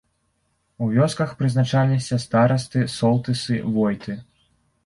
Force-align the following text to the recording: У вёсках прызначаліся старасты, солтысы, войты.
У 0.85 0.87
вёсках 0.95 1.35
прызначаліся 1.41 2.19
старасты, 2.25 2.79
солтысы, 2.97 3.63
войты. 3.77 4.21